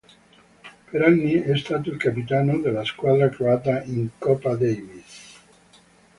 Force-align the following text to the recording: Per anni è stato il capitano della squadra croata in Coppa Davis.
Per 0.89 0.99
anni 1.03 1.33
è 1.41 1.55
stato 1.57 1.91
il 1.91 1.97
capitano 1.97 2.57
della 2.57 2.83
squadra 2.83 3.29
croata 3.29 3.83
in 3.83 4.09
Coppa 4.17 4.55
Davis. 4.55 5.37